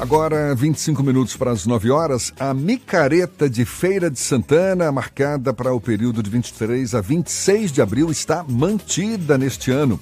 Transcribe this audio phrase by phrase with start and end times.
[0.00, 5.72] Agora, 25 minutos para as 9 horas, a micareta de Feira de Santana, marcada para
[5.72, 9.98] o período de 23 a 26 de abril, está mantida neste ano.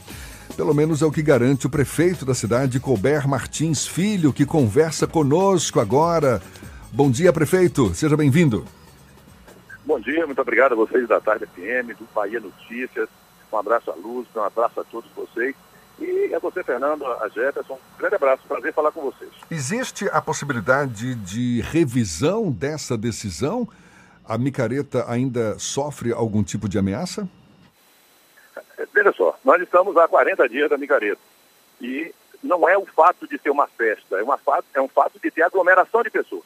[0.55, 5.07] Pelo menos é o que garante o prefeito da cidade, Colbert Martins Filho, que conversa
[5.07, 6.43] conosco agora.
[6.93, 7.95] Bom dia, prefeito.
[7.95, 8.67] Seja bem-vindo.
[9.87, 13.09] Bom dia, muito obrigado a vocês da Tarde FM, do Bahia Notícias.
[13.51, 15.55] Um abraço à Luz, um abraço a todos vocês.
[15.99, 19.31] E a você, Fernando, a Jefferson, um grande abraço, prazer falar com vocês.
[19.51, 23.67] Existe a possibilidade de revisão dessa decisão?
[24.25, 27.27] A micareta ainda sofre algum tipo de ameaça?
[28.93, 31.21] Veja só, nós estamos há 40 dias da micareta.
[31.81, 35.19] E não é o fato de ser uma festa, é, uma fato, é um fato
[35.19, 36.45] de ter aglomeração de pessoas.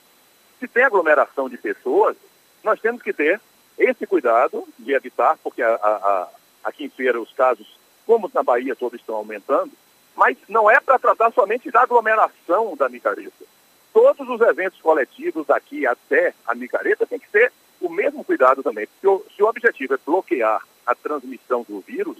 [0.60, 2.16] Se tem aglomeração de pessoas,
[2.62, 3.40] nós temos que ter
[3.78, 6.28] esse cuidado de evitar, porque a, a, a,
[6.64, 9.72] aqui em Feira os casos como na Bahia todos estão aumentando,
[10.16, 13.44] mas não é para tratar somente da aglomeração da micareta.
[13.92, 18.86] Todos os eventos coletivos daqui até a micareta tem que ter o mesmo cuidado também,
[18.86, 22.18] porque se o objetivo é bloquear a transmissão do vírus,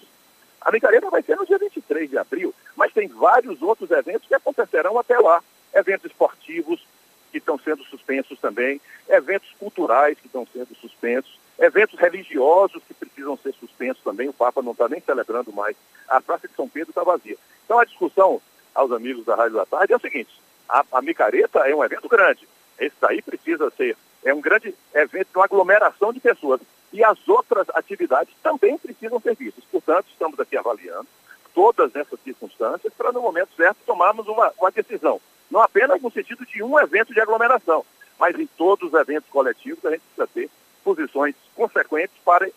[0.61, 4.35] a micareta vai ser no dia 23 de abril, mas tem vários outros eventos que
[4.35, 5.43] acontecerão até lá.
[5.73, 6.85] Eventos esportivos
[7.31, 13.37] que estão sendo suspensos também, eventos culturais que estão sendo suspensos, eventos religiosos que precisam
[13.37, 15.77] ser suspensos também, o Papa não está nem celebrando mais,
[16.09, 17.37] a Praça de São Pedro está vazia.
[17.65, 18.41] Então a discussão
[18.75, 20.31] aos amigos da Rádio da Tarde é o seguinte,
[20.69, 25.29] a, a micareta é um evento grande, esse daí precisa ser, é um grande evento,
[25.37, 26.61] uma aglomeração de pessoas,
[26.93, 29.63] e as outras atividades também precisam ser vistas.
[29.71, 31.07] Portanto, estamos aqui avaliando
[31.55, 35.21] todas essas circunstâncias para, no momento certo, tomarmos uma, uma decisão.
[35.51, 37.85] Não apenas no sentido de um evento de aglomeração,
[38.19, 40.51] mas em todos os eventos coletivos a gente precisa ter
[40.85, 42.49] posições consequentes para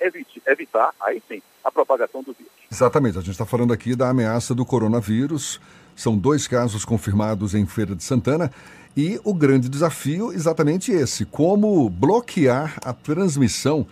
[0.45, 2.51] evitar, aí sim, a propagação do vírus.
[2.71, 5.59] Exatamente, a gente está falando aqui da ameaça do coronavírus.
[5.95, 8.51] São dois casos confirmados em Feira de Santana.
[8.95, 13.85] E o grande desafio exatamente esse: como bloquear a transmissão,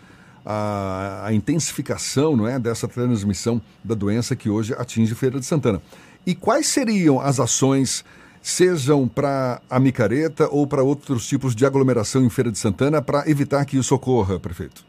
[0.45, 5.81] a, a, intensificação não é, dessa transmissão da doença que hoje atinge Feira de Santana.
[6.25, 8.05] E quais seriam as ações
[8.41, 13.29] sejam para a micareta ou para outros tipos de aglomeração em Feira de Santana, para
[13.29, 14.83] evitar que isso ocorra, prefeito?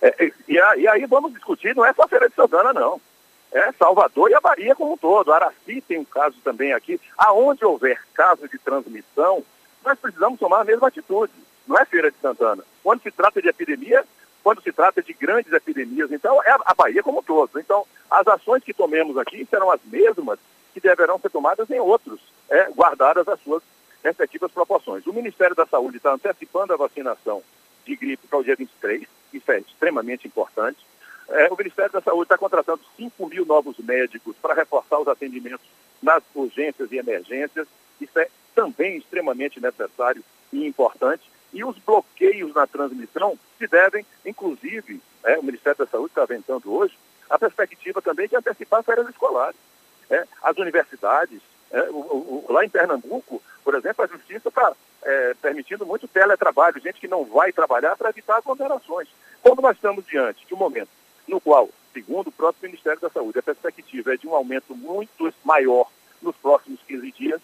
[0.00, 3.00] É, e, e, aí vamos discutir, não é só Feira de Santana, não.
[3.50, 5.32] É Salvador e a Bahia como um todo.
[5.32, 7.00] Araci tem um caso também aqui.
[7.16, 9.42] Aonde houver caso de transmissão,
[9.84, 11.32] nós precisamos tomar a mesma atitude.
[11.66, 12.62] Não é Feira de Santana.
[12.82, 14.04] Quando se trata de epidemia,
[14.44, 17.58] quando se trata de grandes epidemias, então é a Bahia como um todo.
[17.58, 20.38] Então, as ações que tomemos aqui serão as mesmas
[20.80, 23.62] que deverão ser tomadas em outros é, guardadas as suas
[24.02, 25.06] respectivas proporções.
[25.06, 27.42] O Ministério da Saúde está antecipando a vacinação
[27.84, 30.78] de gripe para o dia 23, isso é extremamente importante.
[31.28, 35.66] É, o Ministério da Saúde está contratando 5 mil novos médicos para reforçar os atendimentos
[36.02, 37.66] nas urgências e emergências,
[38.00, 41.22] isso é também extremamente necessário e importante.
[41.52, 46.72] E os bloqueios na transmissão se devem, inclusive, é, o Ministério da Saúde está aventando
[46.72, 46.94] hoje,
[47.28, 49.56] a perspectiva também de antecipar férias escolares.
[50.10, 55.34] É, as universidades é, o, o, lá em Pernambuco, por exemplo, a justiça está é,
[55.40, 59.08] permitindo muito teletrabalho, gente que não vai trabalhar para evitar aglomerações.
[59.42, 60.88] Como nós estamos diante de um momento
[61.26, 65.32] no qual, segundo o próprio Ministério da Saúde, a perspectiva é de um aumento muito
[65.44, 65.90] maior
[66.22, 67.40] nos próximos 15 dias,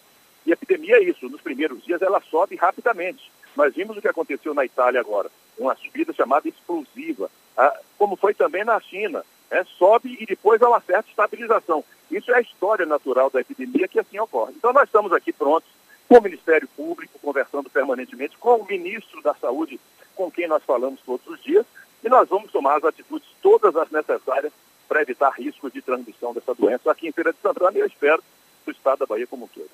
[0.47, 3.31] e a epidemia é isso, nos primeiros dias ela sobe rapidamente.
[3.55, 7.31] Nós vimos o que aconteceu na Itália agora, uma subida chamada explosiva,
[7.99, 9.25] como foi também na China.
[9.51, 11.85] É, sobe e depois uma certa estabilização.
[12.11, 14.53] Isso é a história natural da epidemia que assim ocorre.
[14.57, 15.69] Então nós estamos aqui prontos
[16.09, 19.81] com o Ministério Público, conversando permanentemente com o Ministro da Saúde,
[20.15, 21.65] com quem nós falamos todos os dias,
[22.03, 24.53] e nós vamos tomar as atitudes todas as necessárias
[24.89, 28.23] para evitar riscos de transmissão dessa doença aqui em Feira de Santana e eu espero
[28.65, 29.69] do estado da Bahia como um todo.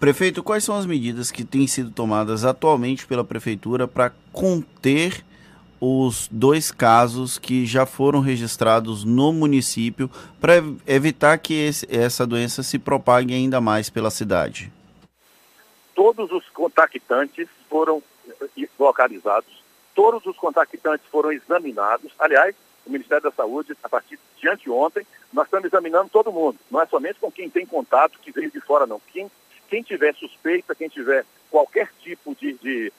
[0.00, 5.24] Prefeito, quais são as medidas que têm sido tomadas atualmente pela Prefeitura para conter
[5.80, 10.54] os dois casos que já foram registrados no município para
[10.86, 14.72] evitar que esse, essa doença se propague ainda mais pela cidade?
[15.94, 19.62] Todos os contactantes foram eh, localizados,
[19.94, 22.12] todos os contactantes foram examinados.
[22.18, 22.54] Aliás,
[22.86, 26.58] o Ministério da Saúde, a partir de anteontem, nós estamos examinando todo mundo.
[26.70, 29.00] Não é somente com quem tem contato, que veio de fora, não.
[29.12, 29.30] Quem,
[29.68, 32.92] quem tiver suspeita, quem tiver qualquer tipo de, de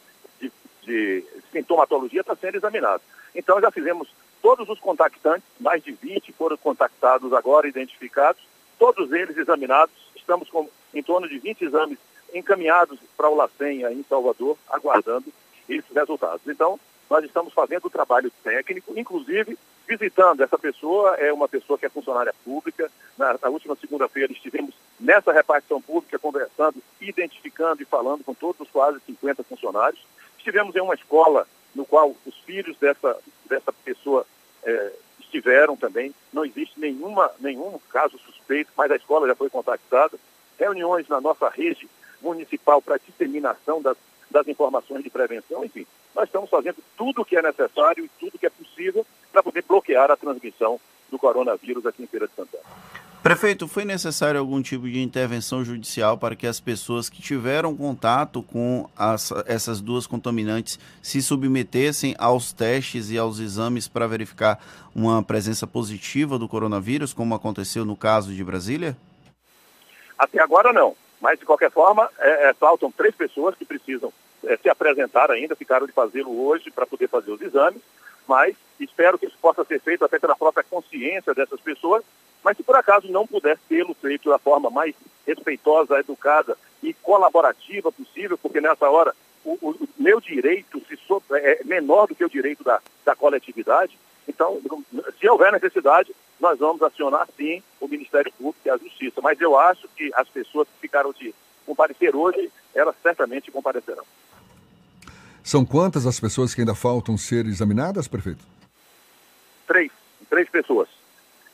[0.96, 3.02] de sintomatologia está sendo examinado.
[3.34, 4.08] Então já fizemos
[4.42, 8.42] todos os contactantes, mais de 20 foram contactados agora, identificados,
[8.80, 11.98] todos eles examinados, estamos com em torno de 20 exames
[12.34, 15.26] encaminhados para o LACEN em Salvador, aguardando
[15.68, 16.42] esses resultados.
[16.48, 19.58] Então, nós estamos fazendo o trabalho técnico, inclusive
[19.88, 20.42] visitando.
[20.42, 22.90] Essa pessoa é uma pessoa que é funcionária pública.
[23.18, 28.70] Na, na última segunda-feira estivemos nessa repartição pública conversando, identificando e falando com todos os
[28.70, 30.02] quase 50 funcionários.
[30.46, 33.18] Estivemos em uma escola no qual os filhos dessa,
[33.50, 34.28] dessa pessoa
[34.64, 36.14] é, estiveram também.
[36.32, 40.20] Não existe nenhuma, nenhum caso suspeito, mas a escola já foi contactada.
[40.60, 41.90] Reuniões na nossa rede
[42.22, 43.98] municipal para disseminação das,
[44.30, 45.88] das informações de prevenção, enfim.
[46.14, 49.42] Nós estamos fazendo tudo o que é necessário e tudo o que é possível para
[49.42, 52.64] poder bloquear a transmissão do coronavírus aqui em Feira de Santana.
[53.26, 58.44] Prefeito, foi necessário algum tipo de intervenção judicial para que as pessoas que tiveram contato
[58.44, 64.64] com as, essas duas contaminantes se submetessem aos testes e aos exames para verificar
[64.94, 68.96] uma presença positiva do coronavírus, como aconteceu no caso de Brasília?
[70.20, 74.14] Até agora não, mas de qualquer forma, é, é, faltam três pessoas que precisam
[74.44, 77.82] é, se apresentar ainda, ficaram de fazê-lo hoje para poder fazer os exames,
[78.28, 82.04] mas espero que isso possa ser feito até pela própria consciência dessas pessoas
[82.46, 84.94] mas se por acaso não puder tê-lo feito da forma mais
[85.26, 91.64] respeitosa, educada e colaborativa possível, porque nessa hora o, o meu direito se so, é
[91.64, 93.98] menor do que o direito da, da coletividade,
[94.28, 94.62] então,
[95.20, 99.22] se houver necessidade, nós vamos acionar sim o Ministério Público e a Justiça.
[99.22, 101.34] Mas eu acho que as pessoas que ficaram de
[101.66, 104.04] comparecer hoje, elas certamente comparecerão.
[105.44, 108.44] São quantas as pessoas que ainda faltam ser examinadas, prefeito?
[109.68, 109.92] Três.
[110.28, 110.90] Três pessoas.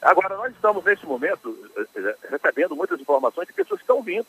[0.01, 4.25] Agora, nós estamos, neste momento, eh, eh, recebendo muitas informações de pessoas que estão vindo.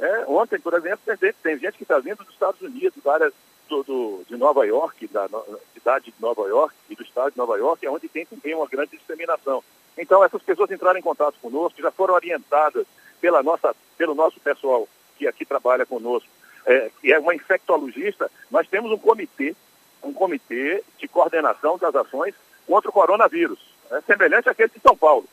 [0.00, 1.00] É, ontem, por exemplo,
[1.42, 3.32] tem, gente que está vindo dos Estados Unidos, da área
[3.68, 7.38] do, do, de Nova York, da no, cidade de Nova York e do estado de
[7.38, 9.62] Nova York, é onde tem também uma grande disseminação.
[9.96, 12.84] Então, essas pessoas entraram em contato conosco, já foram orientadas
[13.20, 16.28] pela nossa, pelo nosso pessoal que aqui trabalha conosco,
[16.66, 18.28] é, que é uma infectologista.
[18.50, 19.54] Nós temos um comitê,
[20.02, 22.34] um comitê de coordenação das ações
[22.66, 25.26] contra o coronavírus é semelhante àquele de São Paulo.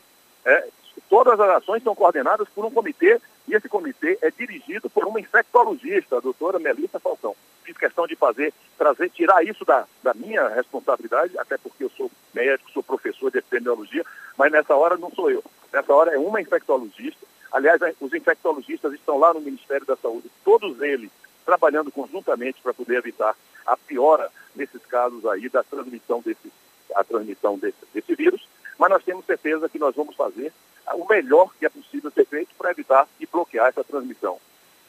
[0.44, 0.68] É,
[1.08, 5.20] todas as ações são coordenadas por um comitê e esse comitê é dirigido por uma
[5.20, 7.34] infectologista, a doutora Melissa Falcão.
[7.64, 12.10] Fiz questão de fazer, trazer, tirar isso da, da minha responsabilidade, até porque eu sou
[12.32, 14.04] médico, sou professor de epidemiologia,
[14.36, 15.42] mas nessa hora não sou eu.
[15.72, 17.26] Nessa hora é uma infectologista.
[17.52, 21.10] Aliás, os infectologistas estão lá no Ministério da Saúde, todos eles
[21.44, 23.34] trabalhando conjuntamente para poder evitar
[23.66, 26.52] a piora nesses casos aí da transmissão desse,
[26.94, 28.48] a transmissão desse, desse vírus
[28.80, 30.50] mas nós temos certeza que nós vamos fazer
[30.94, 34.38] o melhor que é possível ser feito para evitar e bloquear essa transmissão.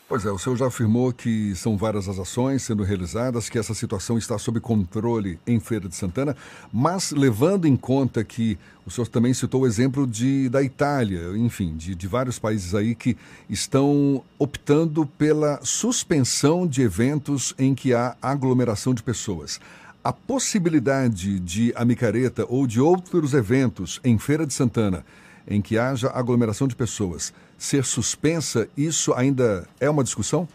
[0.08, 3.74] Pois é, o senhor já afirmou que são várias as ações sendo realizadas, que essa
[3.74, 6.36] situação está sob controle em Feira de Santana,
[6.72, 11.76] mas levando em conta que o senhor também citou o exemplo de, da Itália, enfim,
[11.76, 13.18] de, de vários países aí que
[13.50, 19.60] estão optando pela suspensão de eventos em que há aglomeração de pessoas
[20.04, 25.06] a possibilidade de a micareta ou de outros eventos em Feira de Santana
[25.48, 30.48] em que haja aglomeração de pessoas ser suspensa, isso ainda é uma discussão?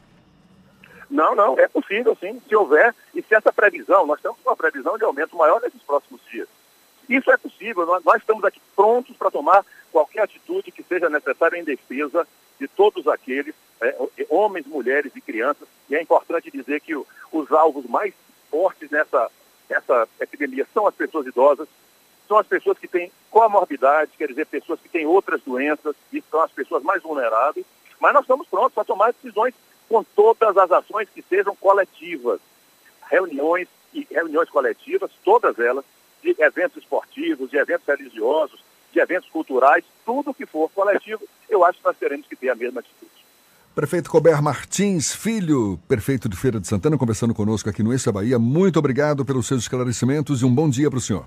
[1.09, 4.99] Não, não, é possível sim, se houver, e se essa previsão, nós temos uma previsão
[4.99, 6.49] de aumento maior nesses próximos dias.
[7.09, 11.59] Isso é possível, nós, nós estamos aqui prontos para tomar qualquer atitude que seja necessária
[11.59, 12.27] em defesa
[12.59, 13.97] de todos aqueles, é,
[14.29, 18.13] homens, mulheres e crianças, e é importante dizer que o, os alvos mais
[18.51, 19.31] fortes nessa,
[19.69, 21.69] nessa epidemia são as pessoas idosas,
[22.27, 26.41] são as pessoas que têm comorbidade, quer dizer, pessoas que têm outras doenças, e são
[26.41, 27.67] as pessoas mais vulneráveis,
[28.01, 29.55] mas nós estamos prontos para tomar decisões
[29.89, 32.41] com todas as ações que sejam coletivas,
[33.09, 35.85] reuniões e reuniões coletivas, todas elas,
[36.23, 38.61] de eventos esportivos, de eventos religiosos,
[38.93, 42.55] de eventos culturais, tudo que for coletivo, eu acho que nós teremos que ter a
[42.55, 43.06] mesma atitude.
[43.77, 48.39] Prefeito Colbert Martins, filho, prefeito de Feira de Santana, conversando conosco aqui no Eixo Bahia.
[48.39, 51.27] Muito obrigado pelos seus esclarecimentos e um bom dia para o senhor.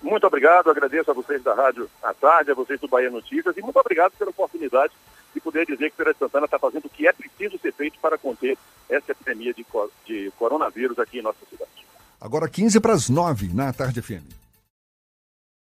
[0.00, 3.60] Muito obrigado, agradeço a vocês da Rádio à Tarde, a vocês do Bahia Notícias e
[3.60, 4.92] muito obrigado pela oportunidade
[5.34, 7.98] de poder dizer que Feira de Santana está fazendo o que é preciso ser feito
[8.00, 8.56] para conter
[8.88, 9.66] essa epidemia de,
[10.06, 11.72] de coronavírus aqui em nossa cidade.
[12.20, 14.41] Agora 15 para as 9 na Tarde FM.